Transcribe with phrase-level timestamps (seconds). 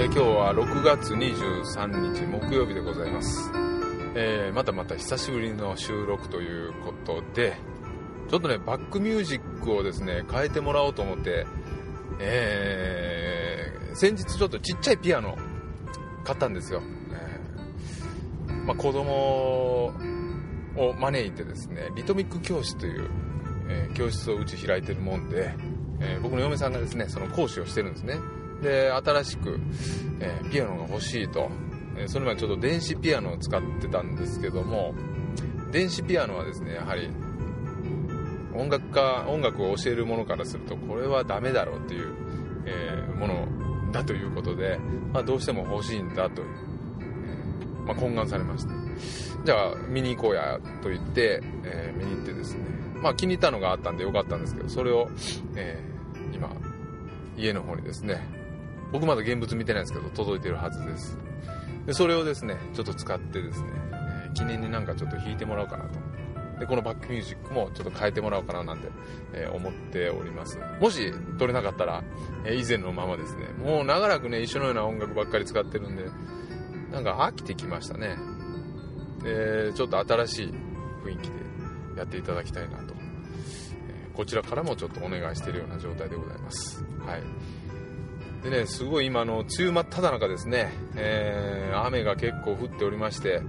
[0.00, 3.52] えー今日は6月23日木曜日でございます、
[4.14, 7.58] えーまたまた久しぶりの収録ということで
[8.30, 11.46] ちょっとねバックミュージックをですね変えてもらおうと思って、
[12.18, 15.36] えー先日ちょっとちっちゃいピアノ
[16.24, 16.80] 買ったんですよ、
[18.48, 19.92] えーまあ、子供
[20.76, 23.10] を招いてですねリトミック教室という、
[23.68, 25.54] え教室をうち開いてるもんで、
[26.00, 28.14] え僕の嫁さんがですねその講師をしてるんですね。
[28.62, 29.60] で新しく、
[30.20, 31.50] えーピアノが欲しいと、
[31.96, 34.94] えーそれまでちょっと電子ピアノを使ってたんですけども
[35.72, 37.10] 電子ピアノはですねやはり
[38.54, 42.14] 音楽家音楽を教える者からするとこれはダメだろうっていう、
[42.66, 44.78] えーものだということで、
[45.12, 46.48] まあ、どうしても欲しいんだという、
[47.02, 48.72] えまあ、懇願されまして
[49.44, 52.64] じゃあ見に行こうやと言って、え見に行ってですね
[53.02, 55.08] まあ気に入ったのがあったんでよかったんですけどそれを、
[55.56, 56.50] えー今
[57.36, 58.39] 家の方にですね
[58.92, 61.18] 僕まだ現物見てないんですけど届いてるはずです。
[61.86, 63.68] でそれをですねちょっと使ってですね、
[64.28, 65.98] え記念になんかちょっと弾いてもらおうかなと。
[66.60, 68.88] でこのバックミュージックもちょっと変えてもらおうかななんて、
[69.32, 70.58] えー思っております。
[70.78, 72.04] もし撮れなかったら、
[72.44, 73.46] えー以前のままですね。
[73.64, 76.04] もう長らくね一緒のような音楽ばっかり使ってるんで
[76.92, 78.16] なんか飽きてきましたね。
[79.22, 80.54] でちょっと新しい
[81.04, 81.34] 雰囲気で
[81.96, 86.84] やっていただきたいなと、えーこちらからもちょっとお願いしてるような状態でございます。
[87.06, 87.22] はい。
[88.42, 93.42] でねすごい今の梅雨真っ只中ですね、えー雨が結構降っておりまして、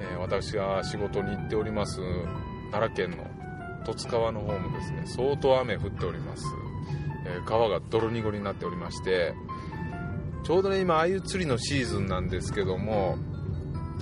[0.00, 2.00] えー私が仕事に行っております
[2.70, 3.26] 奈良県の
[3.84, 6.44] 十津川の方もですね相当雨降っております、
[7.26, 9.34] えー川が泥濁りになっておりまして
[10.44, 13.18] ちょうどね今鮎釣りのシーズンなんですけども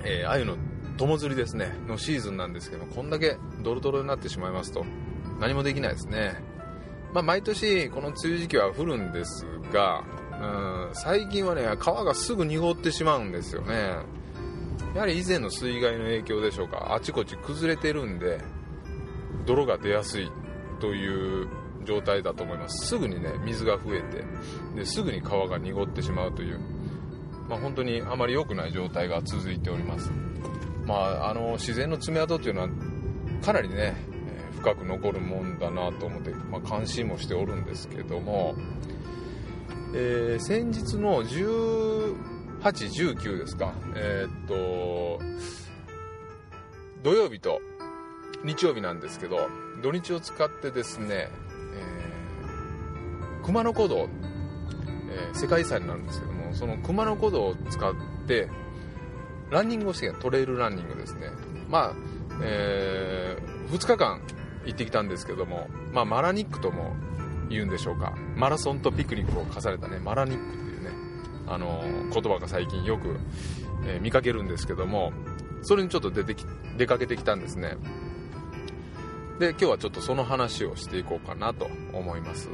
[0.05, 0.57] えー鮎の
[0.97, 4.85] 友釣りですねのシーズンなんですけどこんだけドロドロになってしまいますと
[5.39, 6.35] 何もできないですね。
[7.15, 10.05] まあ毎年この梅雨時期は降るんですが
[10.41, 10.95] うん。
[10.95, 13.97] 最近はね川がすぐ濁ってしまうんですよね。
[14.95, 16.95] やはり以前の水害の影響でしょうか。
[16.95, 18.41] あちこち崩れてるんで
[19.47, 20.31] 泥が出やすい
[20.81, 21.49] という
[21.85, 22.87] 状態だと思います。
[22.87, 24.25] すぐにね水が増えて
[24.75, 26.61] ですぐに川が濁ってしまうという。
[27.51, 30.13] まあ、本当にあまり良くない状態が続いております、
[30.87, 32.69] まあ、あの自然の爪痕というのは
[33.43, 33.97] かなりね、
[34.29, 38.55] え深く残るもんだなと思って、まあ、監視もしておるんですけども、
[39.93, 42.15] えー先日の18、
[42.63, 45.21] 19ですか、えーっと
[47.03, 47.61] 土曜日と
[48.45, 49.49] 日曜日なんですけど
[49.83, 54.09] 土日を使ってですね、えー熊野古道
[55.11, 57.95] えー世界遺産なんですけどもその熊野古道を使っ
[58.29, 58.49] て
[59.51, 61.31] ランニングをしてトレイルランニングですね。
[61.69, 61.95] まあ、
[62.43, 63.37] え
[63.71, 64.21] 2日間
[64.65, 66.95] 行ってきたんですけども、まあ、マラニックとも
[67.51, 68.15] 言うんでしょうか。
[68.37, 69.99] マラソンとピクニックを重ねたね。
[69.99, 70.91] マラニックというね
[71.47, 73.19] あの言葉が最近よく、
[73.85, 75.13] えー見かけるんですけども
[75.63, 76.45] それにちょっと出てき
[76.79, 77.77] 出かけてきたんですね。
[79.39, 82.49] で今日はちょっとその話をしていこうかなと思います。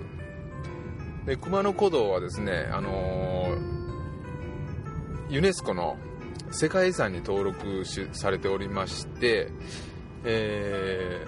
[1.27, 3.77] で熊野古道はですね、あのー
[5.28, 5.97] ユネスコの
[6.53, 9.51] 世界遺産に登録されておりまして、
[10.25, 11.27] え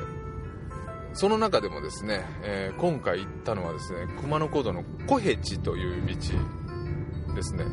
[1.19, 6.15] その中でもですね、えー今回行ったのはですね熊野古道の小ヘチという道
[7.35, 7.65] ですね、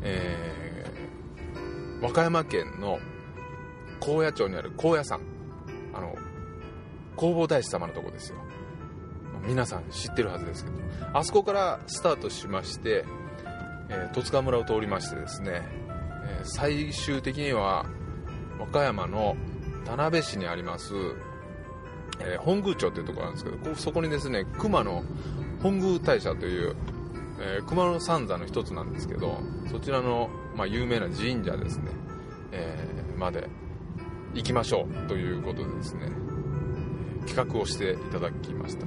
[0.00, 2.98] えー和歌山県の
[4.00, 5.20] 高野町にある高野山。
[5.92, 6.16] あの
[7.16, 8.38] 弘法大師様のとこですよ。
[9.46, 10.78] 皆さん知ってるはずですけど。
[11.12, 13.04] あそこからスタートしまして、
[13.90, 15.60] えー十津川村を通りましてですね、
[16.24, 17.84] え最終的には
[18.58, 19.36] 和歌山の
[19.84, 20.94] 田辺市にあります、
[22.24, 25.02] えー本宮町というところなんですけどこそこにですね熊野
[25.62, 26.76] 本宮大社という、
[27.40, 29.40] えー熊野三座の一つなんですけど
[29.70, 31.90] そちらの、まあ、有名な神社ですね、
[32.52, 33.48] えーまで
[34.34, 36.08] 行きましょうということでですね
[37.26, 38.86] 企画をしていただきました。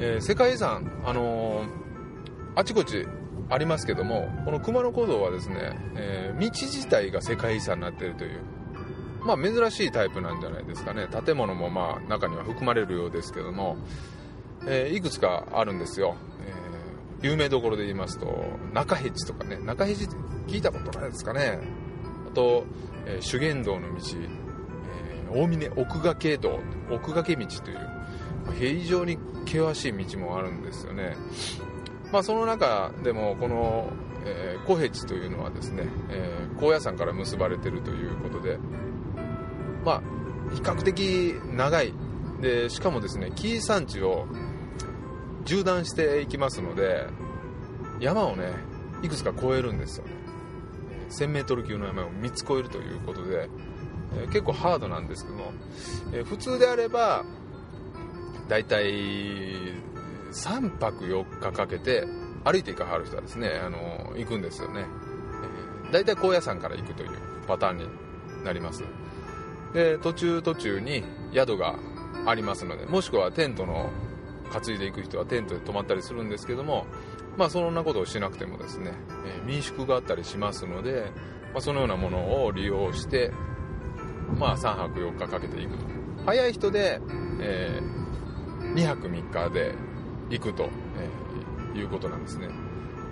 [0.00, 1.64] え世界遺産、あの
[2.54, 3.06] あちこち
[3.50, 8.40] ありますけどもこの熊野古道はですね、えー道自体が世界遺産になっているという
[9.28, 11.06] まあ珍しいタイプなんじゃないですかね。
[11.24, 13.76] 建物もまあ中には含まれるようですけども、
[14.66, 16.16] えーいくつかあるんですよ、
[16.46, 18.26] えー有名どころで言いますと
[18.72, 19.56] 中辺地とかね。
[19.58, 20.16] 中辺地って
[20.46, 21.58] 聞いたことないですかね。
[22.30, 22.64] あと、
[23.06, 26.60] えー修験道の道、えー大峰奥掛道。
[26.90, 27.78] 奥掛道という
[28.46, 31.16] ま非常に険しい道もあるんですよね。
[32.12, 33.90] まあその中でもこの、
[34.24, 38.58] えー小辺地というのはですね、えー高野山から結ばれてるということで
[39.88, 40.02] まあ
[40.54, 41.94] 比較的長い。
[42.42, 44.26] でしかもですね紀伊山地を
[45.44, 47.08] 縦断していきますので
[47.98, 48.52] 山をね
[49.02, 50.12] いくつか超えるんですよね。
[51.10, 53.48] 1000m 級の山を3つ超えるということで、
[54.14, 55.52] え結構ハードなんですけども、
[56.12, 57.24] え普通であれば
[58.46, 58.84] だいたい
[60.32, 62.06] 3泊4日かけて
[62.44, 64.84] 歩いていかはる人はですねあの行くんですよね、
[65.88, 67.10] えだいたい高野山から行くという
[67.46, 67.88] パターンに
[68.44, 68.84] なります。
[69.72, 71.78] で途中途中に宿が
[72.26, 73.90] ありますのでもしくはテントの
[74.50, 76.86] 担いでいく人はテントで泊まったりするんですけども
[77.36, 78.92] まあそんなことをしなくてもですね、
[79.24, 81.12] え民宿があったりしますので、
[81.52, 83.30] まあ、そのようなものを利用して
[84.36, 85.84] まあ3泊4日かけていくと。
[86.26, 87.00] 早い人で、
[87.40, 89.74] えー、2泊3日で
[90.30, 90.68] 行くと、
[91.74, 92.48] え、いうことなんですね。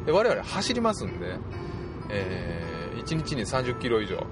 [0.06, 1.38] で我々走りますんで、
[2.10, 4.26] えー、1日に30キロ以上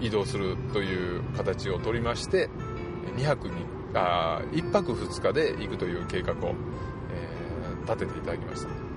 [0.00, 2.48] 移動するという形をとりまして
[3.16, 3.52] 2泊3
[3.94, 6.54] あ1泊2日で行くという計画を、
[7.12, 8.90] えー、立てていただきました。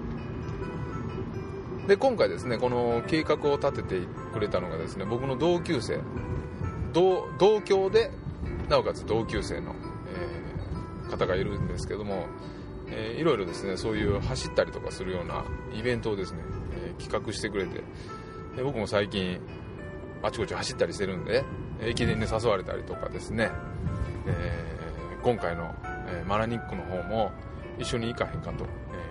[1.88, 6.00] で今回ですねこの計画を立ててくれたのがですね僕の同級生
[6.94, 8.12] 同同郷で
[8.70, 9.76] なおかつ同級生の、
[10.08, 12.28] えー、方がいるんですけども、
[12.88, 16.40] えー、いろいろですねそういう走ったりとかするようなイベントをですね、
[16.72, 17.84] えー、企画してくれて
[18.56, 19.42] で僕も最近
[20.24, 21.44] あちこち走ったりしてるんで
[21.82, 23.52] 駅伝に誘われたりとかですね、
[24.26, 25.76] えー、今回の、
[26.08, 27.32] え、マラニックの方も
[27.78, 28.66] 一緒に行かへんかと、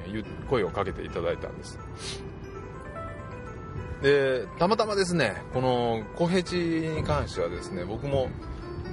[0.07, 1.79] えー、声をかけていただいたんです。
[4.03, 8.31] でたまたまですねこの小平地に関してはですね僕も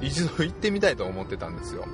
[0.02, 1.86] 一度行ってみたいと思ってたんですよ。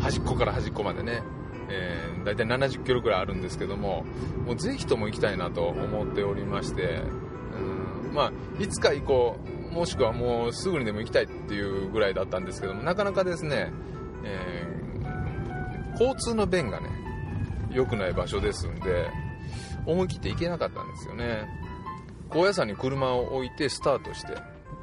[0.00, 1.22] 端っこから端っこまでね、
[1.68, 4.04] えー、大体70キロぐらいあるんですけども
[4.44, 7.02] もうぜひとも行きたいなと思っておりまして
[8.12, 9.36] まあいつか行こ
[9.70, 13.72] うもしくはもうすぐにでも行きたいっていうぐらいだったんですけどもなかなかですね、
[14.24, 16.88] えー、交通の便がね
[17.70, 19.08] 良くない場所ですんで
[19.86, 21.48] 思い切って行けなかったんですよね。
[22.28, 24.34] 高野山に車を置いてスタートして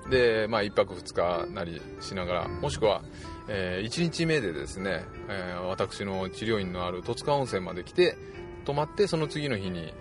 [0.10, 3.02] で、まあ、1泊2日なりしながらもしくは、
[3.48, 8.18] えー、1日目でですね、えー、私の治療院のある戸塚温泉まで来て
[8.66, 9.94] 泊まってその次の日に、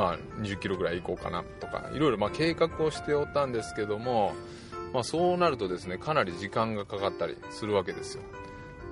[0.00, 4.32] まあ、20キロぐらい行こうかなとかいろいろま計画をしておったんですけども、
[4.94, 8.22] まあ、そうなるとですねかなり時間がかかったりするわけですよ。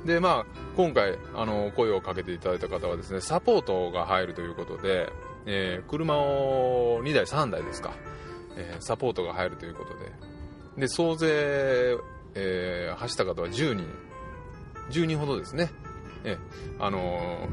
[0.05, 0.47] でまあ
[0.77, 5.11] 今回あの声をかけていただいた方はですねサポートが入るということで
[5.51, 7.95] えー、車を2台3台ですか、
[8.57, 10.13] えー、サポートが入るということで。
[10.77, 11.97] で総勢、
[12.35, 13.89] えー、走った方は10人。
[14.91, 15.71] 10人ほどですね、
[16.25, 17.49] えー、あの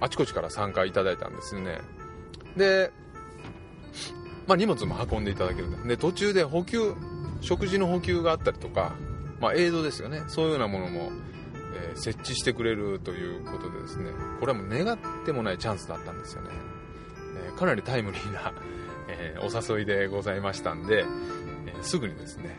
[0.00, 1.80] あちこちから参加いただいたんですね。
[2.56, 2.92] で、
[4.46, 6.94] まあ、荷物も運んでいただけるで途中で補給
[7.40, 8.94] 食事の補給があったりとか、
[9.40, 10.22] まあ、映像ですよね。
[10.28, 11.12] そういうようなものも、
[11.74, 14.10] え設置してくれるということでですね。
[14.40, 16.50] これはもう願ってもないチャンスだったんですよね。
[17.46, 18.52] えー、かなりタイムリーな、
[19.08, 21.04] えー、お誘いでございましたんで、
[21.66, 22.58] え、すぐにですね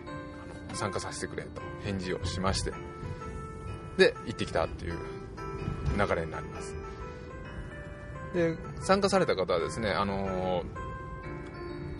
[0.67, 2.73] あの参加させてくれと返事をしまして
[3.97, 4.97] で行ってきたっていう
[5.97, 6.84] 流れになります。
[8.35, 10.63] で参加された方はですね、あの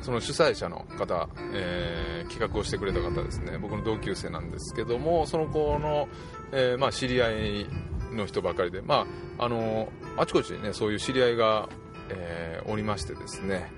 [0.02, 6.08] その主催者の方、え企画をしてくれた方ですね僕の同級生なんですけどもその子の、
[6.52, 7.66] えまあ、知り合い
[8.12, 9.08] の人ばかりで、ま
[9.40, 11.70] ああのあちこちにねそういう知り合いが
[12.10, 13.72] えー、おりましてですね。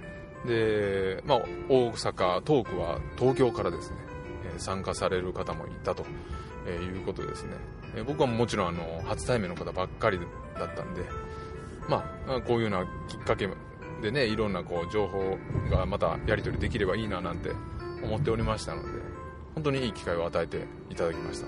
[0.45, 1.37] で、まあ、
[1.69, 3.97] 大阪トークは東京からですね、
[4.55, 6.05] え、参加される方もいたと、
[6.67, 7.53] え、いうことですね、
[7.95, 10.19] え、僕はもちろんあの初対面の方ばっかり
[10.57, 11.03] だったんで、
[11.87, 13.49] まあ、こういうようなきっかけ
[14.01, 15.37] でねいろんなこう情報
[15.71, 17.51] がまたやり取りできればいいななんて
[18.03, 18.89] 思っておりましたので
[19.55, 21.47] 本当にいい機会を与えていただきました。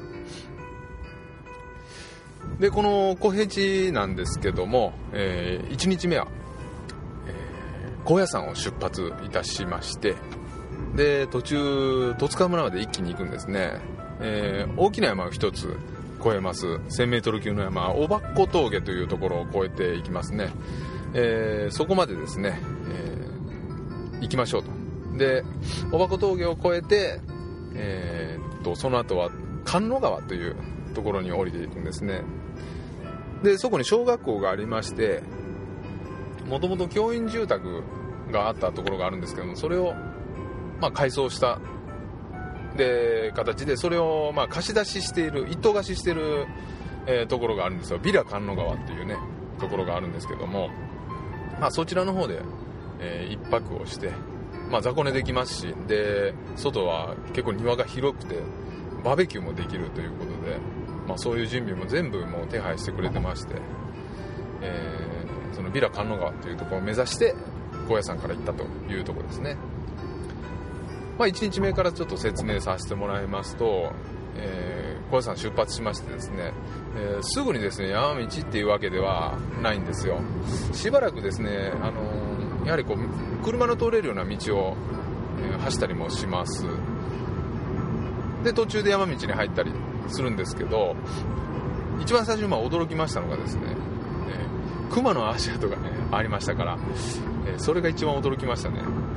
[2.60, 6.28] でこの小平地なんですけども、えー、1日目は
[7.28, 7.36] え
[8.06, 10.16] 高野山を出発いたしまして
[10.96, 13.80] で途中戸塚村まで一気に行くんですね、
[14.22, 15.78] えー、大きな山を1つ
[16.20, 16.68] 越えます。
[16.68, 20.50] 1000m 級の山小箱峠というところを越えていきますね、
[21.14, 22.60] えー、そこまでですね、
[24.14, 24.70] えー、行きましょうと。
[25.18, 25.44] で
[25.92, 27.20] 小箱峠を越えて、
[27.76, 29.30] えー、っとその後は
[29.66, 30.56] 菅野川という
[30.94, 32.22] ところに降りていくんですね。
[33.44, 35.24] でそこに小学校がありまして
[36.48, 37.84] もともと教員住宅
[38.32, 39.94] があったところがあるんですけどもそれを、
[40.82, 41.60] まあ、改装した
[42.80, 46.48] で形でそれを、まあ、貸し出ししている一棟貸ししている、
[47.06, 48.00] え、ところがあるんですよ。
[48.00, 49.18] ビラ菅野川っていうね
[49.60, 50.70] ところがあるんですけども、
[51.60, 52.42] まあ、そちらの方で、
[53.00, 54.12] え、1泊をして、
[54.72, 58.40] まあ、雑魚寝できますしで外は結構庭が広くて
[59.04, 60.58] バーベキューもできるということで、
[61.08, 63.56] まあ、そういう準備も全部もう手配してくれてまして、
[64.62, 65.00] えー
[65.60, 67.36] そのビラ菅野川っていうところを目指して
[67.90, 69.58] 高野山から行ったというところですね。
[71.20, 73.92] まあ、1日目からちょっと説明させてもらいますと、
[74.38, 76.54] えー、高野山出発しましてですね、
[76.96, 80.22] えー、すぐにですね山道っていうわけではないんですよ。
[80.72, 84.78] しばらくですね、あのー、やはりこう車の通れるような道を、
[85.42, 86.66] え、走ったりもします。
[88.46, 89.74] で途中で山道に入ったり
[90.08, 90.96] するんですけど
[92.00, 96.78] 一番最初にま驚きましたのがですね、えー、熊の足跡がねありましたから、
[97.46, 99.09] え、それが一番驚きましたね。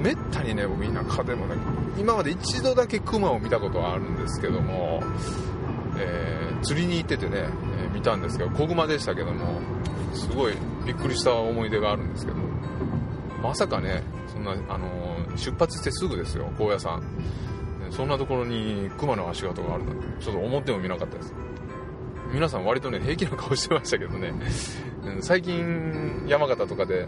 [0.00, 1.56] めったにね僕田舎でもね
[1.98, 5.02] 今まで一度だけ熊を見たことはあるんですけども、
[5.98, 9.60] えー、釣りに行っててね、えー、見たんですけど子熊でしたけども
[10.14, 10.54] すごい
[10.86, 12.38] びっくりした思い出があるんですけど
[13.42, 14.02] まさかね
[14.32, 17.02] そんな、あのー、出発してすぐですよ高野山。
[17.90, 21.34] そんなところに熊の足跡があるなんてちょっと思ってもみなかったです。
[22.32, 24.32] 皆さん割とね平気な顔してましたけどね。
[25.20, 27.06] 最近山形とかで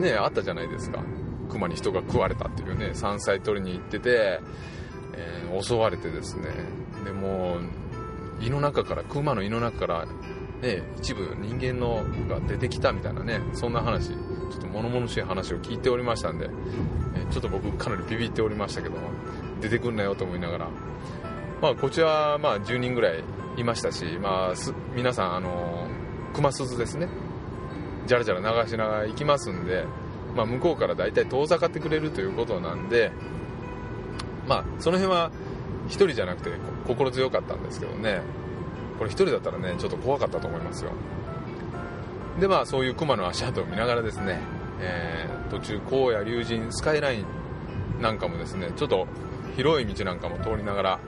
[0.00, 1.02] ねあったじゃないですか。
[1.50, 4.40] 熊に人が食われたっていうね山菜取りに行ってて、
[5.14, 6.48] えー、襲われてですね。
[7.04, 7.58] でも
[8.40, 10.06] 胃の中から熊の胃の中から
[10.60, 14.16] ね、一部人間のが出てきたみたいなねそんな話ちょ
[14.56, 16.48] っと物々しい話を聞いておりましたんで、
[17.16, 19.10] え、ちょっと僕かなりビビっておりましたけども
[19.60, 20.68] 出てくんなよと思いながら。
[21.60, 23.24] まあこちらまあ10人ぐらい
[23.56, 24.54] いましたしまあ
[24.94, 25.86] 皆さんあの
[26.32, 27.08] 熊鈴ですね。
[28.06, 29.84] じゃらじゃら流しながら行きますんで
[30.34, 33.12] まあ、向こうから大体遠ざかってくれるということなんで、
[34.46, 35.30] まあ、その辺は
[35.86, 36.50] 1人じゃなくて
[36.86, 38.20] 心強かったんですけどね。
[38.98, 40.92] これ1人だったらねちょっと怖かったと思いますよ。
[42.40, 44.40] でまあそういう熊の足跡を見ながらですね、
[44.80, 45.80] えー、途中
[46.12, 47.24] 荒野竜神スカイライ
[47.98, 49.06] ンなんかもですねちょっと
[49.56, 51.00] 広い道なんかも通りながら、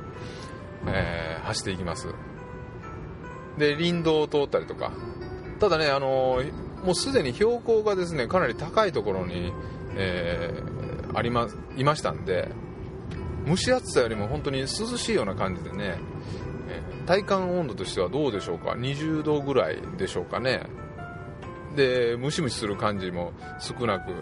[0.87, 2.09] えー、走っていきます。
[3.59, 4.93] で林道を通ったりとか。
[5.59, 9.53] ただねあのーもうすでに標高がですねかなり高いところに、
[9.97, 12.49] えー、ありまいましたんで
[13.45, 15.99] 蒸し暑さよりも本当に涼しいような感じでね、
[16.69, 20.63] えー、体感温度としてはどうでしょうか？20度ぐらいでしょうかね。
[21.75, 24.13] でムシムシする感じも少なく、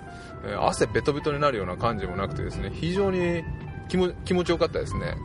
[0.44, 3.44] えー、汗ベトベトになるような感じもなくてですね非常に
[3.88, 5.16] 気も気持ちよかったですね。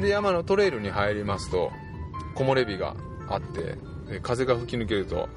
[0.00, 1.70] で山のトレイルに入りますと
[2.34, 2.96] 木漏れ日が
[3.28, 3.78] あって
[4.22, 5.28] 風が吹き抜けると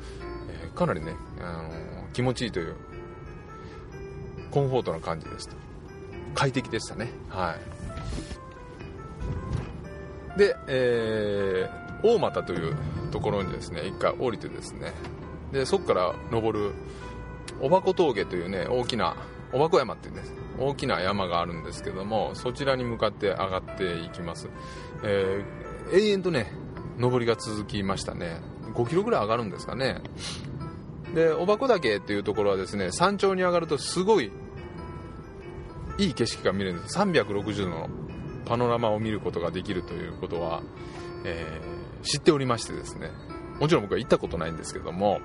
[0.75, 1.69] かなりね、あの
[2.13, 2.75] 気持ちいいという
[4.51, 5.53] コンフォートな感じでした。
[6.33, 7.09] 快適でしたね。
[7.29, 7.55] は
[10.35, 10.39] い。
[10.39, 12.75] で、えー、大俣という
[13.11, 14.91] ところにですね一回降りてですね。
[15.51, 16.73] でそこから登る
[17.61, 19.15] おばこ峠というね大きな
[19.53, 20.23] おばこ山っていうね
[20.59, 24.49] 大きな山があるんですけどもそちらに向かって上がっていきます、
[25.03, 26.51] えー、永遠とね
[26.97, 28.41] 登りが続きましたね。
[28.73, 30.01] 5キロぐらい上がるんですかね。
[31.15, 34.31] でおばこ岳っていうところはですね山頂に上がるとすごい
[35.97, 36.99] いい景色が見れるんです。
[36.99, 37.89] 360度の
[38.45, 40.61] パノラマを見ることができるということは、
[41.23, 43.11] えー、知っておりましてですね。
[43.59, 45.21] もちろん僕は行ったことないんですけども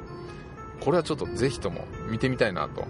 [0.78, 2.84] これはちょっとぜひとも見てみたいなと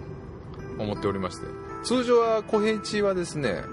[0.77, 1.47] 思っておりまして。
[1.83, 3.63] 通常は小平地はですね、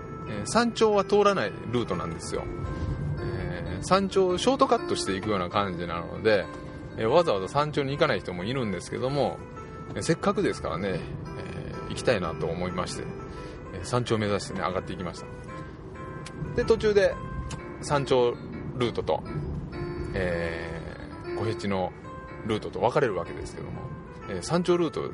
[0.47, 2.43] 山頂は通らないルートなんですよ、
[3.21, 6.47] えー、山頂をショートカットしていくような感じなので
[6.99, 9.39] えわざわざ山頂に行かない人もいるんですけども、
[9.95, 11.01] えせっかくですからね、
[11.39, 13.05] えー、行きたいなと思いまして、
[13.73, 15.27] え山頂を目指してね上がっていきました。
[16.57, 17.15] で途中で
[17.81, 18.35] 山頂
[18.77, 19.23] ルートと、
[20.15, 21.93] えー、小平地の
[22.47, 23.81] ルートと分かれるわけですけども、
[24.29, 25.13] えー、山頂ルート、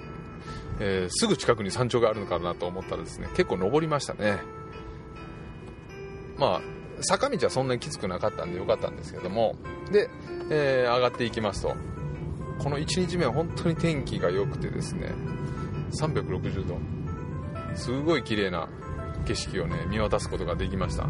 [0.81, 4.39] えー、すぐ近くに山頂があるのかなと思ったらですね結構登りましたね。
[6.39, 6.61] まあ
[7.01, 9.57] 坂道はそんなにきつくなかったんでよかったんですけども。
[9.93, 10.09] で、
[10.51, 11.75] えー、上がっていきますと。
[12.59, 15.13] この1日目は本当に天気が良くてですね。
[15.93, 16.79] 360度。
[17.75, 18.69] すごい綺麗な
[19.27, 21.09] 景色をね見渡すことができました。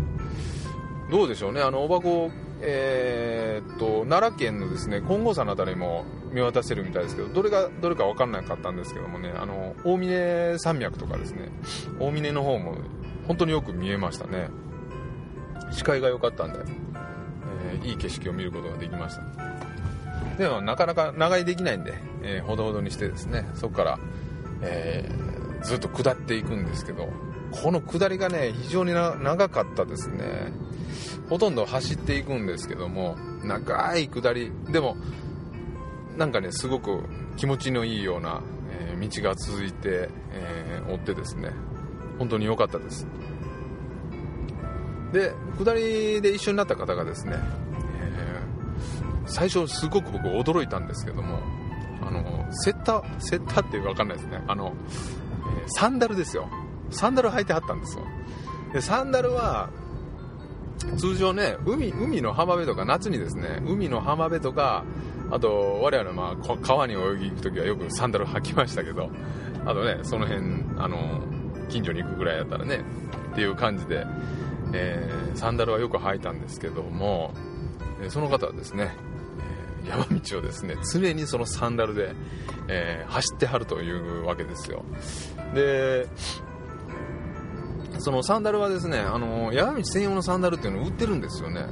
[1.11, 1.61] どうでしょうね。
[1.61, 11.51] あのおばこえー、っと奈良県のですね金剛山の辺りも見渡せるみたいですけどどれがどれか分かんなかったんですけどもねあの大峰山脈とかですね。
[12.01, 12.77] 大峰の方も
[13.27, 14.49] 本当によく見えましたね。
[15.71, 16.59] 視界が良かったんで、
[17.73, 19.23] えー、いい景色を見ることができました。
[20.39, 23.99] でもなかなか長居できないんで、えー、ほどほどにしてですねそこから、
[24.63, 27.09] えー、ずっと下っていくんですけど
[27.53, 30.53] この下りがね非常に長かったですね。
[31.29, 34.51] ほとんど走っていくんですけども長い下り。
[34.71, 34.97] でも
[36.17, 37.05] なんかねすごく
[37.37, 41.51] 気持ちのいいような、えー、道が続いて、えー、追ってですね
[42.19, 43.07] 本当に良かったです。
[45.15, 47.37] で下りで一緒になった方がですね、
[48.01, 51.39] えー、最初すごく僕驚いたんですけども
[52.03, 54.43] あのセッターセッターっていうか分かんないですね。
[54.47, 54.75] あの
[55.57, 56.51] えー、サンダルですよ。
[56.91, 58.05] サンダル履いてはったんですよ。
[58.73, 59.71] でサンダルは
[60.99, 64.85] 通常ね海海の浜辺とか夏にですね海の浜辺とか
[65.31, 69.11] あと我々まあ川に泳ぎ行く時はよくサンダル履きましたけど
[69.65, 70.43] あとねその辺
[70.77, 71.23] あの
[71.69, 72.81] 近所に行くぐらいだったらね
[73.33, 74.07] っていう感じで、
[74.77, 77.33] えー、サンダルはよく履いたんですけども
[78.03, 78.97] えその方はですね
[79.85, 82.15] え山道をですね常にそのサンダルで、
[82.69, 84.85] えー、走ってはるというわけですよ。
[85.55, 86.09] で
[87.99, 91.67] そのサンダルはですねあの山道専用のサンダルっていうのを売ってるんですよね。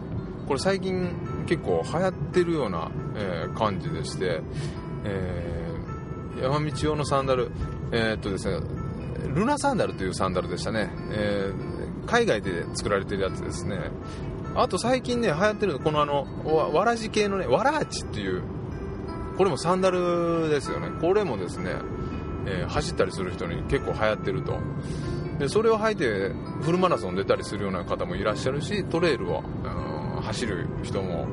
[0.47, 4.41] これ最近結構流行ってるような、えー、感じでして、
[5.05, 7.51] えー、山道用のサンダル
[7.91, 8.61] えー、っとですね
[9.35, 11.53] ルナサンダルというサンダルでしたね、え、
[12.07, 13.79] 海外で作られてるやつですね。
[14.55, 16.27] あと最近ね流行ってるのこのあの
[16.75, 18.43] わらじ系のねわらあちっていう
[19.37, 20.89] これもサンダルですよね。
[21.01, 21.71] これもですね、
[22.47, 24.59] えー、走ったりする人に結構流行ってると。
[25.39, 26.33] でそれを履いて
[26.63, 31.27] フルマラソン出たりするような方もいらっしゃるしトレイルを、うん、走る人も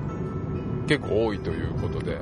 [0.87, 2.17] 結構多いということで。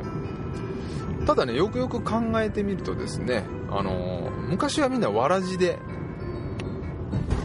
[1.26, 5.78] ただねよくよく考えてみるとですね、あのー、昔はみんなわらじで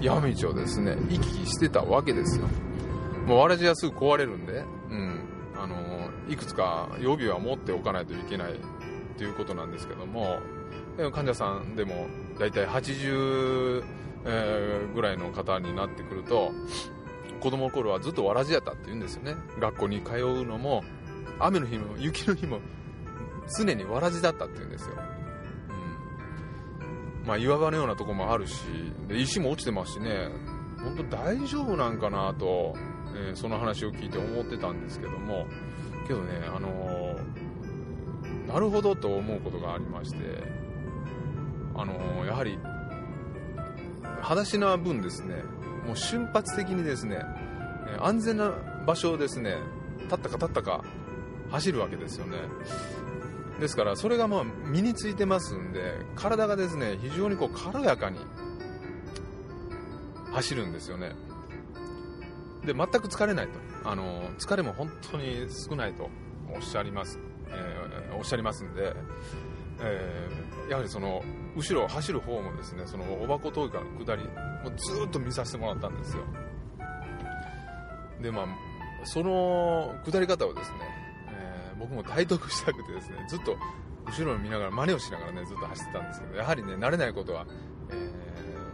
[0.03, 2.47] 山道をですね行き来してたわけですよ。
[3.27, 5.21] もうわらじはすぐ壊れるんで、うん、
[5.57, 8.55] あのいくつか予備は持っておかないといけない
[9.17, 10.39] ということなんですけども
[11.13, 13.85] 患者さんでも大体80、
[14.25, 16.51] えー、ぐらいの方になってくると
[17.41, 19.37] 子供の頃はずっとわらじやったって言うんですよね。
[19.61, 20.83] 学校に通うのも
[21.39, 22.59] 雨の日も雪の日も
[23.57, 24.97] 常にわらじだったって言うんですよ、
[27.27, 28.65] まあ岩場のようなとこもあるし
[29.09, 30.29] で石も落ちてますしね。
[30.83, 32.75] 本当大丈夫なんかなと
[33.15, 35.47] えー、その話を聞いて思ってたんですけども。
[36.07, 40.43] けどね、あのー、なるほどと思うことがありまして、
[41.75, 42.59] あのー、やはり
[44.21, 45.37] 裸足な分ですね。
[45.87, 47.19] もう瞬発的にですね
[48.01, 48.53] 安全な
[48.87, 49.57] 場所をですね
[50.03, 50.85] 立ったか立ったか
[51.51, 52.39] 走るわけですよね。
[53.61, 58.19] ですからそれがまあ身についてますんで体がですね非常にこう軽やかに
[60.33, 61.13] 走るんですよね。
[62.65, 63.53] で全く疲れないと。
[63.85, 66.09] あの疲れも本当に少ないと
[66.55, 68.95] おっしゃります、えー、おっしゃりますんで、
[69.81, 71.23] えー、やはりその
[71.57, 76.23] 後ろを走る方もですねそのおばこ峠から下りもうずっと見させてもらったんですよ。
[78.21, 78.47] でまあ
[79.05, 80.79] その下り方をですね、
[81.79, 83.57] 僕も体得したくてですねずっと
[84.07, 87.47] 後ろを見ながら真似をしながらねずっと走ってたんですけどやはりね慣れないことは、
[87.91, 87.95] え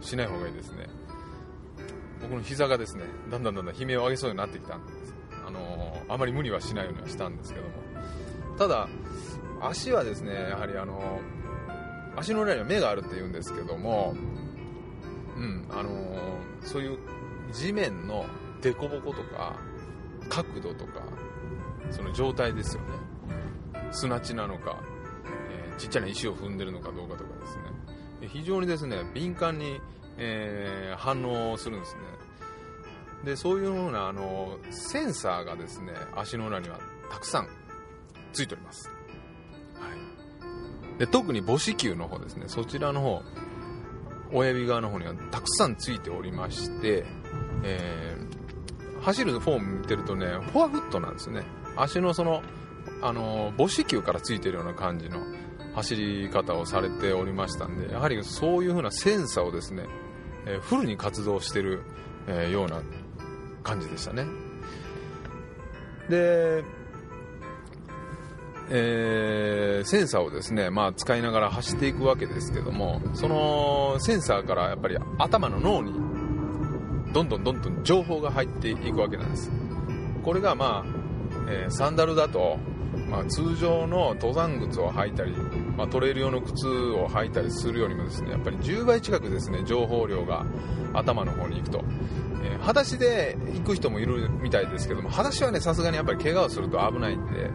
[0.01, 0.87] ー、しない方がいいですね。
[2.21, 5.15] 僕の膝がですねだんだんだんだん悲鳴を上げそうになってきたんです、
[5.47, 7.71] あのー、あまり無理はしないようにはしたんですけども。
[8.57, 8.89] ただ
[9.61, 11.21] 足はですねやはりあの、
[12.17, 14.15] 足の裏には目があるって言うんですけども
[15.37, 15.89] うんあの、
[16.61, 16.97] そういう
[17.53, 18.25] 地面の
[18.61, 19.55] 凸凹とか
[20.27, 21.01] 角度とか
[21.91, 22.89] その状態ですよね。
[23.91, 24.77] 砂地なのか、
[25.49, 28.27] えー、ちっちゃな石を踏んでるのかどうかとかですね。
[28.27, 29.79] 非常にですね敏感に
[30.19, 32.01] えー、反応するんですね。
[33.23, 36.79] でそういうようなあのセンサーがですね足の裏には
[37.11, 37.49] たくさん
[38.31, 38.89] ついております、
[39.73, 39.89] は
[40.95, 43.21] い、で特に母子球の方ですねそちらの方
[44.31, 47.03] 親指側の方にはたくさんついておりまして、
[47.65, 51.43] えー、走るフォーム見てるとねフォアフットなんですね。
[51.81, 52.41] 足のその
[53.01, 55.19] あの母子球からついてるような感じの
[55.75, 59.85] 走り方をされておりましたんでやはりそういう風なセンサーをですね
[60.45, 61.83] えー、フルに活動してる、
[62.27, 62.81] えー、ような
[63.63, 64.25] 感じでしたね。
[66.09, 66.63] で、
[68.71, 75.93] えー、センサーをですね、まあ、使いながら走っていくわけですけどもそのセンサーからやっぱり頭の脳に
[77.13, 79.51] どんどんどんどん情報が入っていくわけなんです。
[80.23, 80.98] これがまあ、
[81.49, 82.57] えー、サンダルだと
[83.09, 85.31] まあ、通常の登山靴を履いたり、
[85.75, 90.45] まあ、トレイル用の靴を履いたりするよりもですねやっぱり10倍近くですね情報量が
[90.93, 91.83] 頭の方に行くと、
[92.43, 97.49] えー、裸足で行く人もいるみたいですけども裸足はねさすがにやっぱり怪我をすると危ないんで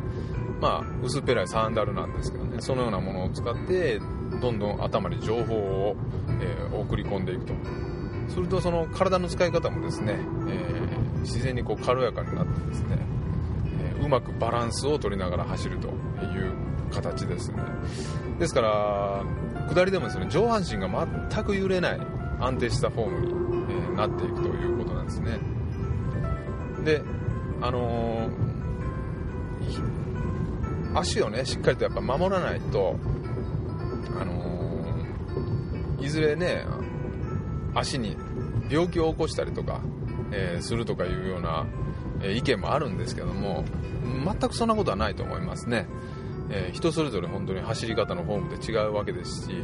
[0.60, 4.00] まあ薄っぺらいサンダルなんですけどねそのようなものを使って
[4.40, 5.96] どんどん頭に情報を、
[6.40, 7.54] えー、送り込んでいくと。
[8.26, 12.96] するとその体の使い方もですね、えー、自然にこう軽やかになってですね
[14.04, 16.52] うまくバランスを取りながら走るという
[16.92, 17.62] 形ですね。
[18.38, 19.24] ですから
[19.68, 20.88] 下りでもですね上半身が
[21.30, 22.00] 全く揺れない
[22.40, 23.34] 安定したフォームに、
[23.94, 25.38] えなっていくということなんですね。
[26.84, 27.02] で
[27.62, 32.96] あのー、足をねしっかりとやっぱ守らないと
[34.20, 36.66] あのー、いずれね
[37.74, 38.16] 足に
[38.68, 39.80] 病気を起こしたりとか、
[40.32, 41.66] えー、するとかいうような、
[42.22, 43.64] え、意見もあるんですけども
[44.04, 45.86] 全くそんなことはないと思いますね、
[46.50, 49.54] えー、人それぞれ本当に走り方のフォームで違うわけですし、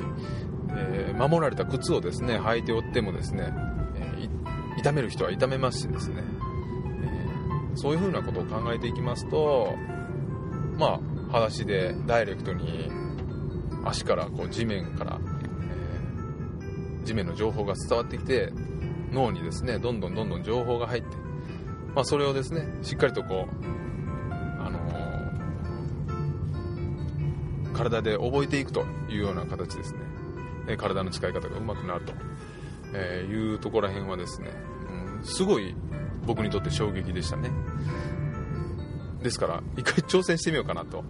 [0.76, 3.52] え守られた靴をですね履いておってもですね、
[3.96, 4.28] え
[4.78, 6.22] 痛める人は痛めますしですね、
[7.74, 9.74] えそういうふうなことを考えていきますと
[10.78, 12.90] まあ裸足でダイレクトに
[13.84, 15.20] 足からこう地面から、
[17.02, 18.52] え、地面の情報が伝わってきて
[19.12, 21.16] 脳にですねどんどんどんどん情報が入って、
[21.94, 23.89] まあ、それをですねしっかりとこう、
[27.80, 30.00] 体で覚えていくというような形ですね、
[30.68, 32.12] え体の使い方がうまくなると、
[32.92, 34.50] え、いうところら辺はですね、
[35.18, 35.74] うん、すごい
[36.26, 37.50] 僕にとって衝撃でしたね。
[39.22, 41.04] ですから一回挑戦してみようかなと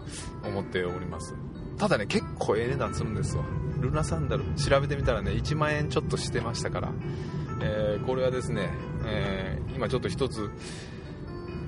[0.44, 1.34] 思っております。
[1.80, 3.44] ただね結構ええ値段するんですわ
[3.80, 6.92] ルナサンダル調べてみたらね1万円ちょっとしてましたから、
[7.62, 8.68] えー、これはですね、
[9.06, 10.50] えー、今ちょっと一つ、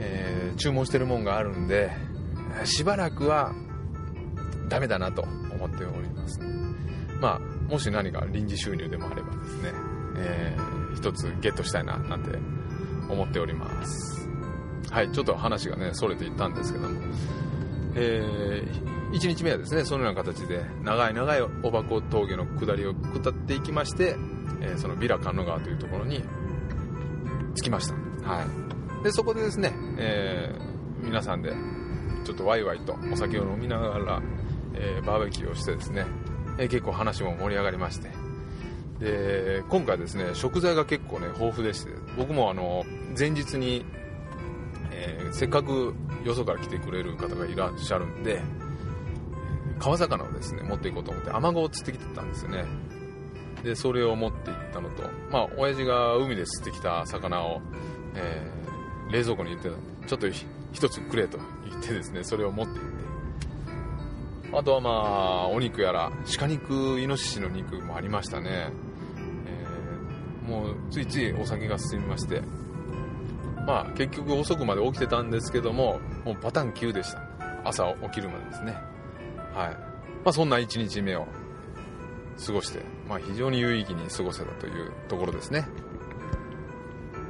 [0.01, 1.93] えー、注文してるもんがあるんで
[2.65, 3.55] しばらくは
[4.73, 6.41] ダメだなと思っております。
[7.21, 9.73] まあもし何か臨時収入でもあればですね、
[10.17, 12.39] えー、一つゲットしたいななんて
[13.11, 14.27] 思っております。
[14.91, 17.01] はいちょっと話がねそれていったんですけども。
[17.95, 24.17] えー、1日目はですねそのような形で長い長いおばこ峠の下りを下っていきまして、
[24.63, 26.23] えー、そのビラ神野川というところに
[27.55, 27.95] 着きました、
[28.27, 28.47] は
[29.01, 31.53] い、でそこでですね、えー、皆さんで
[32.25, 34.23] ちょっとワイワイとお酒を飲みながら、
[34.75, 36.07] えー、バーベキューをしてですね、
[36.59, 38.11] えー、結構話も盛り上がりまして。
[39.01, 42.85] で今回ですね食材が結構ね豊富でして僕もあの
[43.19, 43.85] 前日に
[45.03, 48.41] えー、せっかくよそから来てくれる方がいらっしゃるんで
[49.79, 52.65] 川魚をですね持っていこうと思ってアマゴを釣ってきてたんですよね。
[53.65, 57.61] でそれを持っていったのとまあ親父が海で釣ってきた魚を、
[58.15, 60.29] えー、冷蔵庫に入れてちょっと
[60.73, 62.92] 一つくれと言ってですねそれを持っていって
[64.55, 68.71] あとはまあお肉やら鹿肉イノシシの肉もありましたね、
[69.47, 72.43] えー、もうついついお酒が進みまして。
[73.67, 77.23] まあ結局遅くまで起きてたんですけどももうパターン9でした。
[77.65, 78.73] 朝起きるまでですね。
[79.55, 79.69] はい。
[80.25, 81.27] まあそんな1日目を
[82.45, 85.67] 過ごして、まあ、非常に有意義に過ごせたというところですね。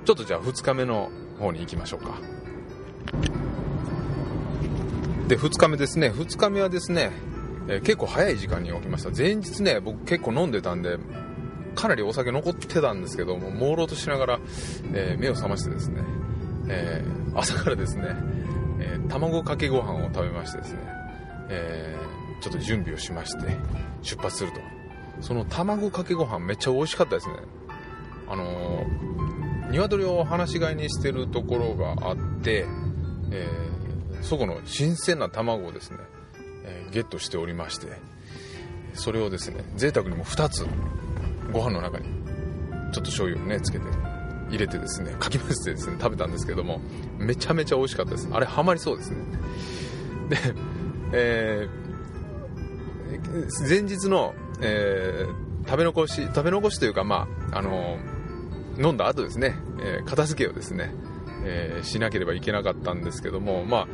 [0.05, 2.19] ちょっとじゃあ2日目の方に行きましょうか。
[5.33, 6.11] で2日目ですね。
[6.11, 7.11] 2日目はですね、
[7.67, 9.09] えー、結構早い時間に起きました。
[9.17, 10.99] 前日ね僕結構飲んでたんで
[11.75, 14.41] かなりお酒残ってたんですけども朦朧としながら、
[14.93, 16.05] えー、目を覚ましてですね
[16.69, 18.15] えー、朝からですね、
[18.79, 20.81] え、卵かけご飯を食べましてですね、
[21.49, 21.97] え、
[22.43, 23.57] ちょっと準備をしまして
[24.03, 24.61] 出発すると。
[25.23, 27.37] その卵かけご飯めっちゃ美味しかったですね。
[28.29, 32.67] あのー、鶏を放し飼いにしてるところがあって、
[33.31, 33.82] えー、
[34.23, 35.99] そこの新鮮な卵をですね、
[36.65, 37.89] えー、ゲットしておりまして
[38.95, 40.67] それをですね贅沢にも2つ
[41.53, 43.85] ご飯の中にちょっと醤油をねつけて
[44.49, 46.81] 入れてですねかき混ぜてですね食べたんですけども
[47.19, 48.29] めちゃめちゃ美味しかったです。
[48.31, 49.17] あれハマりそうですね。
[50.29, 50.37] で、
[51.13, 57.99] えー、前日の、えー、食べ残し食べ残しというかまああの、
[58.79, 60.95] 飲んだ後ですね、えー、片付けをですね、
[61.45, 63.89] えしなければいけなかったんですけどもまあ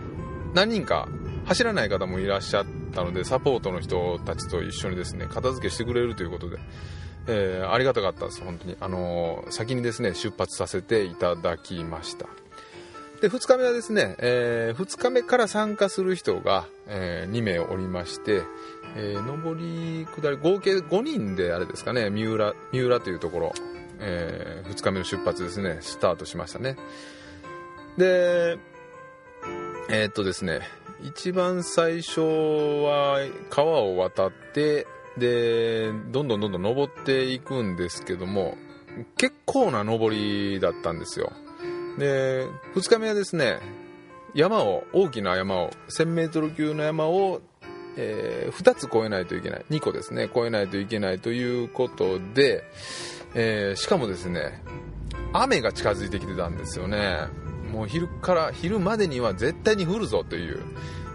[0.55, 1.09] 何人か
[1.47, 6.59] 走らない方もいらっしゃったのでサポートの人たちと一緒にですね片付けしてくれるということで
[7.29, 8.77] えー、ありがたかったです、本当に。
[8.81, 12.27] あのー、先にですね、出発させていただきました。
[13.21, 18.43] で、2日目はですね、えー、2日目から参加する人が、えー、2名おりまして、
[18.97, 23.53] え、上り、下り、合計5人であれですかね、三浦、三浦というところ、
[24.01, 26.77] え、2日目の出発ですね、スタートしましたね。
[27.99, 28.59] で、
[29.91, 30.61] えー、っとですね、
[31.03, 33.19] 一番最初は
[33.51, 38.57] 川を渡って、で、どんどんどんどん登っていくんですけども、
[39.17, 41.33] 結構な登りだったんですよ。
[41.99, 43.61] で、2日目はですね、
[44.35, 47.41] 山を、大きな山を、1000メートル級の山を、
[47.97, 49.65] えー、2つ越えないといけない。
[49.71, 52.65] 2個ですね、越えないといけないということで、
[53.35, 54.63] えー、しかもですね、
[55.33, 57.27] 雨が近づいてきてたんですよね。
[57.69, 60.63] もう昼から、昼までには絶対に降るぞという、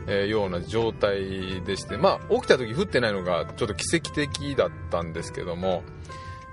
[0.07, 5.83] えー、ような状態でして、まあ、起きた時降ってないのがちょっと奇跡的だったんですけども、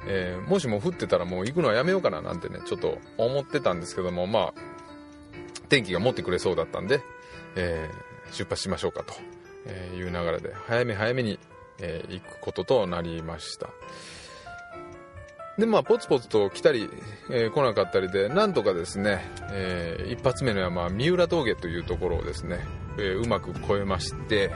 [0.07, 4.55] えー、もしも降ってたらもう行くのはやめようかななんてね、ちょっと思ってたんですけども、まあ、
[5.69, 7.03] 天気が持ってくれそうだったんで、
[7.57, 9.15] えー、出発しましょうかと
[9.95, 11.39] いう流れで、早め早めに、
[11.79, 13.69] え、行くこととなりました。
[15.61, 16.89] でまあポツポツと来たり、
[17.31, 19.21] えー来なかったりでなんとかですね、
[19.53, 22.61] えー一発目の山三浦峠というところをですね、
[22.99, 24.51] えーうまく越えまして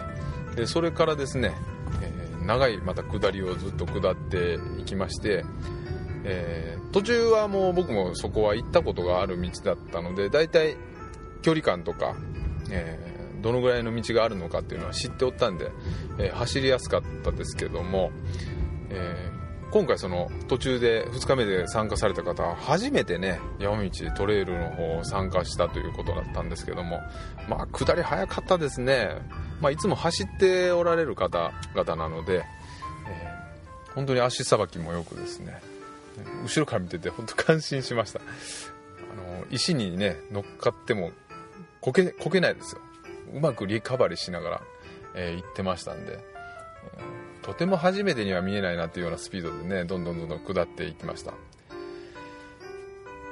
[0.56, 1.54] でそれからですね、
[2.00, 5.44] え長いまた下りをずっと下っていきまして、
[6.24, 10.76] え途中はもう僕もそこは行ったことがある道だったので大体
[11.42, 12.16] 距離感とか、
[12.70, 12.98] え
[13.42, 15.70] どのぐらいの道があるのかっていうのは知っておったんで、
[16.18, 18.10] え走りやすかったですけども、
[18.88, 19.33] え
[19.74, 27.00] 今回その途中で2日目で参加された方は初めてね山道トレイルの方を参加したということだったんですけども
[27.48, 29.08] まあ下り早かったですね、
[29.60, 32.44] まあ、いつも走っておられる方々なので、
[33.08, 33.34] えー
[33.94, 35.62] 本当に足さばきもよくですね。
[36.42, 38.18] 後ろから見てて本当感心しました。
[38.18, 38.22] あ
[39.14, 41.12] の石にね乗っかっても
[41.80, 42.80] こけこけないですよ。
[43.32, 44.62] うまくリカバリーしながら、
[45.14, 46.18] えー行ってましたんで、
[46.98, 51.34] えーとても初めてには見えないなっていうようなスピードでねどんどんどんどん下っていきました。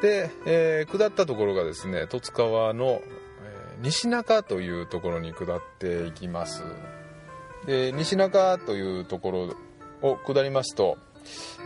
[0.03, 6.62] で、えー下ったところがですね十津川の、え西中というところに下っていきます。
[7.66, 9.31] で西中というとこ
[10.03, 10.98] ろを下りますと、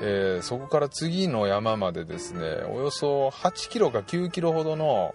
[0.01, 5.15] えーそこから次の山までですねおよそ8キロか9キロほどの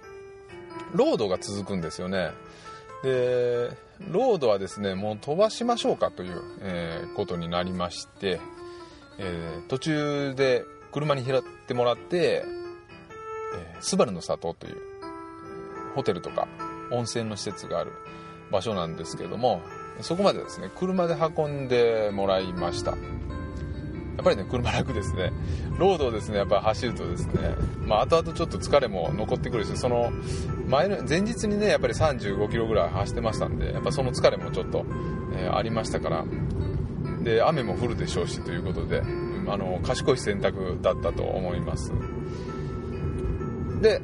[0.93, 2.31] ロードが続くんですよね。
[3.03, 3.71] で
[4.09, 8.39] ロードはですねもう飛ばしましょうかという、えーことになりまして、
[9.17, 12.43] えー途中で車に拾ってもらって、
[13.55, 16.47] えースバルの里というえーホテルとか
[16.91, 17.91] 温泉の施設がある
[18.51, 19.61] 場所なんですけども
[20.01, 22.95] そこまでですね車で運んでもらいました。
[24.17, 25.31] やっぱりね車楽ですね。
[25.77, 30.11] ロードをですねやっぱ走るとですねまあ後々ちょっと疲れも残ってくるしその
[30.67, 34.85] 前の前日にねやっぱり35キロぐらい走ってましたんでやっぱその疲れもちょっと、
[35.35, 36.25] えーありましたから。
[37.23, 39.01] で雨も降るでしょうしということで
[39.47, 41.91] あの賢い選択だったと思います。
[43.81, 44.01] で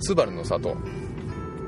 [0.00, 0.76] スバルの里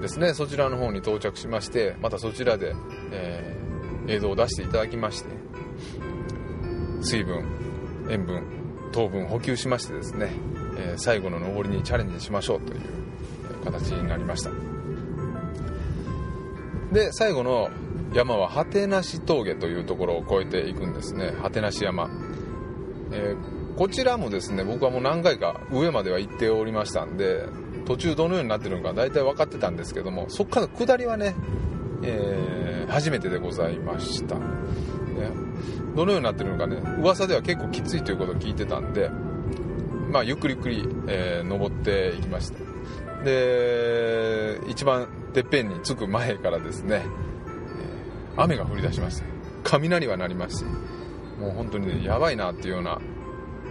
[0.00, 0.34] ですね。
[0.34, 2.74] そちらの方に到着しましてまたそちらで、
[3.10, 3.64] えー
[4.06, 5.30] 映像を出していただきまして。
[7.04, 7.44] 水分
[8.10, 8.42] 塩分
[8.92, 10.30] 糖分補給しましてですね、
[10.78, 12.80] えー最後の登りにチャレンジしましょうという
[13.64, 14.50] 形になりました。
[16.92, 17.70] で最後の
[18.12, 21.32] 山は果てなし峠というところを越えていくんですね。
[21.42, 22.10] 果てなし山、
[23.12, 27.48] えーこちらもですね僕はもう何回か上までは行っておりましたんで
[27.86, 31.34] 途中どのようになってるのか大体分かってたんですけどもそこから下りはね、
[32.04, 34.36] えー初めてでございました、
[35.94, 36.76] どのようになってるのかね。
[37.00, 39.10] 噂では結構きついということを聞いてたんで
[40.10, 42.58] まあゆっくりゆっくり、えー登っていきました。
[43.24, 47.02] で一番てっぺんに着く前からですね、
[48.36, 49.24] 雨が降り出しまして
[49.62, 50.64] 雷は鳴りまして
[51.40, 53.00] もう本当にねやばいなっていうような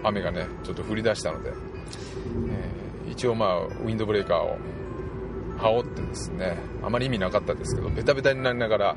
[0.03, 4.58] 雨がねちょっと降り出したので、えー一応まあウィンドブレーカーを
[5.58, 8.95] 羽織ってですねあまり意味なかったですけどベタベタになりながら、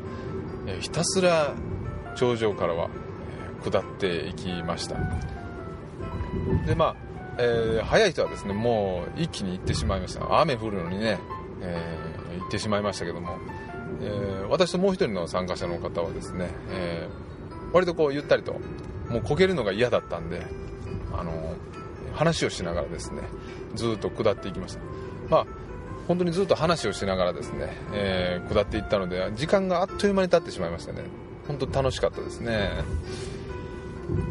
[0.66, 1.54] えーひたすら
[2.16, 2.90] 頂上からは、
[3.62, 4.96] 下っていきました。
[6.66, 6.96] でまあ、
[7.38, 10.40] えー早い人はですねもう一気に行ってしまいました。
[10.40, 11.18] 雨降るのにね、
[11.62, 13.38] えー行ってしまいましたけども、
[14.02, 18.52] えー私ともう一人の参加者の方はですね、えー割とこうゆったりと
[19.10, 20.46] もうこけるのが嫌だったんで
[21.12, 21.54] あの
[22.14, 23.22] 話をしながらですね
[23.74, 24.80] ずっと下っていきました。
[25.28, 25.46] まあ
[26.06, 31.02] 本当にずっと話をしながらですね、えー下っていったので時間があっという間に経ってしまいましたね。
[31.46, 32.70] 本当楽しかったですね。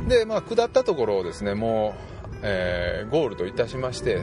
[0.07, 1.95] でまあ下ったところをですねも
[2.33, 4.21] う、えーゴールといたしまして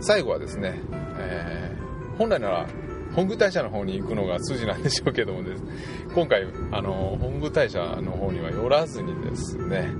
[0.00, 0.80] 最後はですね、
[1.18, 1.82] えー
[2.18, 2.68] 本来なら
[3.14, 5.62] 本宮大社の方に行くのが筋なんでしょうけどもです。
[6.14, 9.90] 今回あの本宮大社の方には寄らずにですね、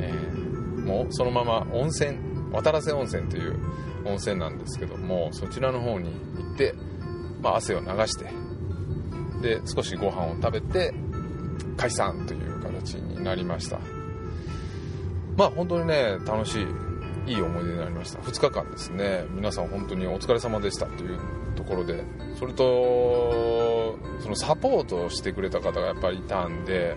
[0.00, 0.44] えー
[0.84, 2.18] もうそのまま温泉
[2.52, 3.58] 渡良瀬温泉という
[4.04, 6.74] 温泉なんですけどもそちらの方に行って、
[7.40, 8.30] まあ、汗を流して
[9.40, 10.94] で少しご飯を食べて
[11.76, 13.78] 解散という形になりました。
[15.36, 16.60] まあ本当にね楽し
[17.26, 18.20] いいい思い出になりました。
[18.20, 19.24] 2日間ですね。
[19.30, 21.18] 皆さん本当にお疲れ様でしたという
[21.56, 22.04] ところで。
[22.38, 26.96] それとそのサポートをしてくれた方がやっぱりいたんで、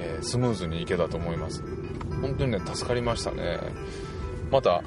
[0.00, 1.62] えースムーズにいけたと思います。
[2.20, 3.58] 本当にね助かりましたね。
[4.50, 4.82] また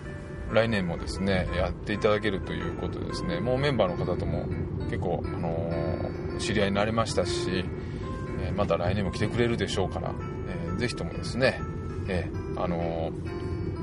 [0.51, 3.39] 来年もですねやっていただけるということですね。
[3.39, 4.45] もうメンバーの方とも
[4.85, 10.13] 結構、あのー知り合いになりましたし、ーまた来年も来てくれるでしょうから、
[10.47, 11.59] えーぜひともですね、
[12.07, 13.39] えーあのー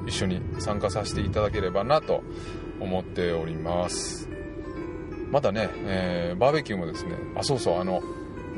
[0.09, 2.23] 一緒に参加させていただければなと
[2.79, 4.29] 思っております。
[5.33, 8.01] またね、えーバーベキューもですねあそうそうあの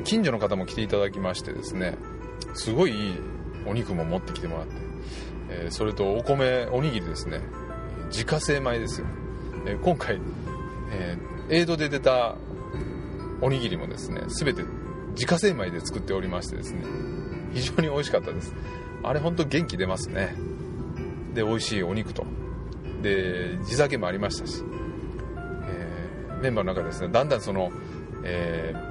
[0.05, 1.97] 近所の方も来ていただきましてですね
[2.55, 3.15] すごいいい
[3.67, 4.75] お肉も持ってきてもらって
[5.51, 7.41] えーそれとお米おにぎりですね
[8.11, 9.07] 自家製米ですよ、
[9.67, 10.21] えー今回、
[10.93, 12.37] えー、エイドで出た
[13.41, 14.63] おにぎりもですね全て
[15.19, 16.85] 自家製米で作っておりましてですね
[17.53, 18.55] 非常に美味しかったです。
[19.03, 20.37] あれ本当元気出ますね。
[21.35, 22.25] で美味しいお肉と。
[23.03, 24.63] で地酒もありましたし、
[25.69, 27.73] えーメンバーの中ですねだんだんその、
[28.23, 28.89] えー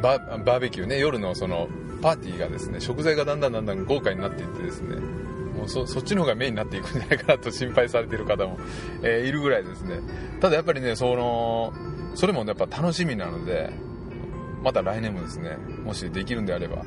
[0.00, 1.68] バーベキューね夜のその
[2.02, 8.58] パーティーがですね食材がだんだんだんだん豪華になっていってですねもうそそっちの方がメインになっていくんじゃないかなと心配されている方も、
[9.02, 10.00] えーいるぐらいですね。
[10.40, 11.72] ただやっぱりねその
[12.14, 13.70] それもやっぱ楽しみなので
[14.62, 16.84] また来年もですねもしできるんであれば、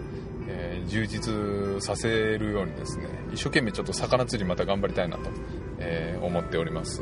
[0.47, 5.29] えー充実させるようにですね一生懸命ちょっと魚釣りまた頑張りたいなと、
[5.79, 7.01] えー思っております。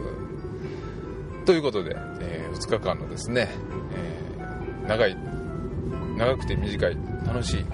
[1.46, 3.50] ということで、え2日間のですね、
[3.94, 5.16] えー長い
[6.18, 7.66] 長くて短い楽しい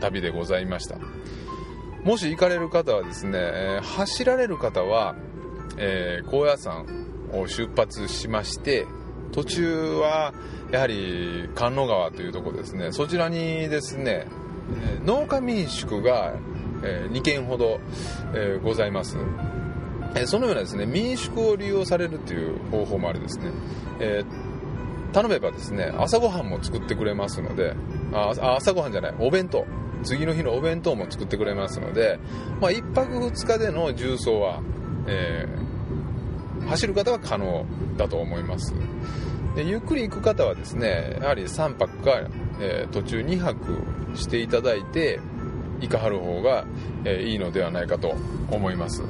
[0.00, 0.98] 旅でございました。
[2.02, 5.14] もし行かれる方はですね、え走られる方は、
[5.76, 6.84] え高野山
[7.32, 8.86] を出発しまして
[9.32, 10.32] 途中は
[10.70, 12.92] やはり菅野川というとこですね。
[12.92, 14.26] そちらにですね
[15.04, 16.34] 農家民宿が、
[16.82, 17.80] 2軒ほど、
[18.62, 19.16] ございます。
[20.26, 23.50] そのようなですね民宿を利用されるという方法もありですね、
[24.00, 24.24] え
[25.12, 27.74] 頼めばですね朝ごはんも作ってくれますので
[28.12, 29.64] あ朝ごはんじゃないお弁当。
[30.04, 32.18] 次の日のお弁当も作ってくれますので、
[32.60, 34.60] まあ、1泊2日での重走は、
[35.06, 35.71] えー
[36.68, 37.64] 走る方は可能
[37.96, 38.74] だと思います。
[39.54, 42.12] でゆっくり行く方はですねやはり3泊か、
[42.60, 45.20] えー途中2泊していただいて
[45.80, 46.64] 行かはる方が、
[47.04, 48.14] えーいいのではないかと
[48.50, 49.02] 思います。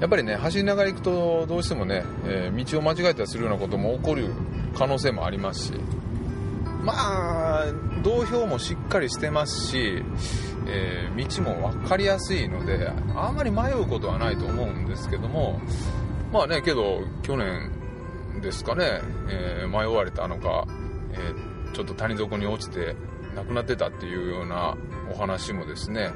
[0.00, 4.30] やっぱりね走りながら行くとどうしてもね、えー道を間違えたりするようなことも起こる
[4.76, 5.72] 可能性もありますし
[6.82, 7.66] まあ
[8.02, 10.02] 道標もしっかりしてますし、
[10.66, 15.60] えー道も分かりやすいのであんまり迷うことはないと思うんですけども
[16.32, 17.70] まあねけど去年
[18.40, 20.66] ですかね、えー迷われたのか、
[21.12, 22.94] えーちょっと谷底に落ちて
[23.34, 24.76] 亡くなってたっていうような
[25.10, 26.10] お話もですね、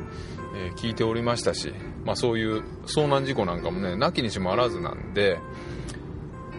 [0.55, 1.73] えー聞いておりましたし、
[2.05, 5.39] まあ、そういう遭難事故なんかもねなきにしもあらずなんで、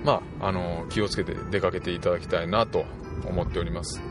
[0.04, 2.86] まあ、あの気をつけて出かけていただきたいなと
[3.28, 4.02] 思っております。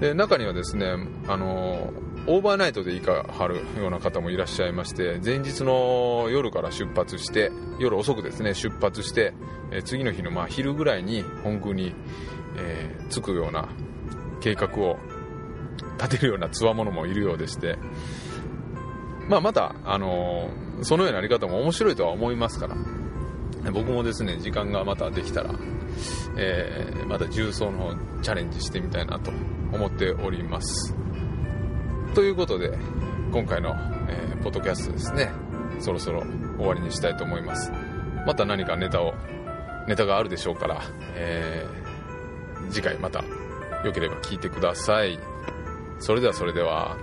[0.00, 0.94] で中にはですね
[1.26, 1.92] あの
[2.28, 9.32] オーバーナイトで行かはるような方もいらっしゃいまして前日の夜から出発して夜遅くですね出発して、
[9.70, 11.94] え次の日のま昼ぐらいに本宮に、
[12.56, 13.68] えー着くような
[14.40, 14.98] 計画を
[15.96, 17.78] 立てるようなつわものもいるようでして、
[19.28, 22.76] まあ、また、あのーそのようなやり方も面白いとは思いますから
[23.72, 25.54] 僕もですね時間がまたできたら、
[26.36, 29.30] えーまた重曹の方チャレンジしてみたいなと
[29.72, 31.05] 思っております。
[32.16, 32.70] ということで
[33.30, 33.76] 今回の、
[34.08, 35.30] えーポッドキャストですね。
[35.80, 36.22] そろそろ
[36.56, 37.70] 終わりにしたいと思います。
[38.26, 39.12] また何かネタを
[39.86, 40.80] ネタがあるでしょうから、
[41.14, 43.22] えー次回また
[43.84, 45.18] 良ければ聞いてください。
[45.98, 46.96] それではそれでは。